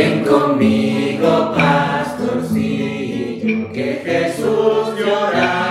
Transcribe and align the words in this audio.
Ven 0.00 0.24
conmigo, 0.24 1.52
pastorcillo, 1.54 3.70
que 3.70 4.00
Jesús 4.02 4.98
llorando 4.98 5.69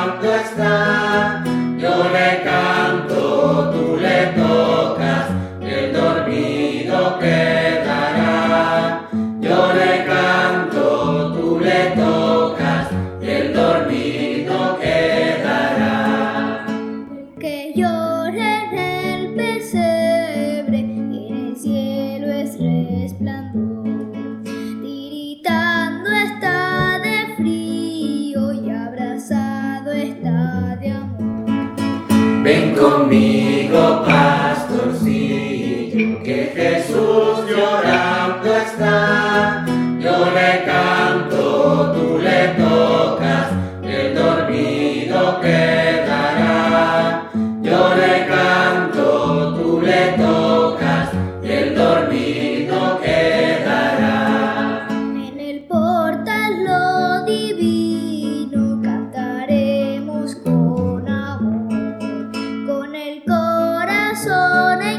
Ven 32.43 32.73
conmigo, 32.73 34.03
pastorcillo, 34.05 35.03
que 36.23 36.51
Jesús 36.55 37.45
llorando 37.49 38.55
está. 38.55 39.68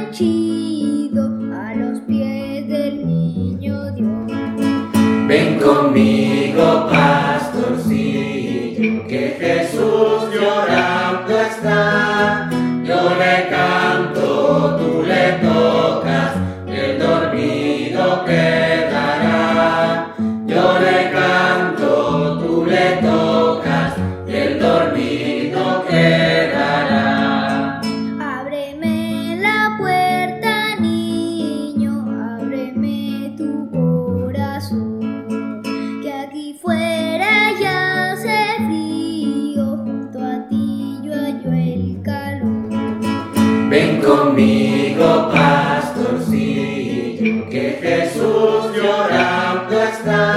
A 0.02 1.74
los 1.74 2.00
pies 2.00 2.66
del 2.68 3.06
niño 3.06 3.92
Dios. 3.92 4.32
Ven 5.28 5.58
conmigo, 5.58 6.88
pastorcillo, 6.88 7.19
tu 33.36 33.70
corazón, 33.70 35.00
que 36.02 36.12
aquí 36.12 36.58
fuera 36.60 37.52
ya 37.60 38.12
hace 38.12 38.56
frío, 38.66 39.76
junto 39.78 40.18
a 40.18 40.48
ti 40.48 40.98
yo 41.02 41.12
el 41.12 42.00
calor. 42.02 42.68
Ven 43.68 44.00
conmigo, 44.00 45.30
pastorcillo, 45.32 47.48
que 47.48 47.78
Jesús 47.82 48.72
llorando 48.74 49.82
está. 49.82 50.29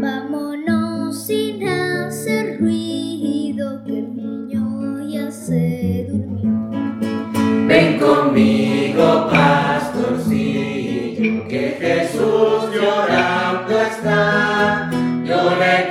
Vámonos 0.00 1.26
sin 1.26 1.66
hacer 1.68 2.58
ruido, 2.60 3.84
que 3.84 3.98
el 3.98 4.16
niño 4.16 5.08
ya 5.08 5.30
se 5.30 6.06
durmió. 6.10 6.70
Ven 7.66 7.98
conmigo, 7.98 9.28
pastorcillo, 9.30 10.26
que 11.48 11.76
Jesús 11.78 12.70
llorando 12.74 13.80
está. 13.80 14.90
Yo 15.24 15.56
le 15.56 15.90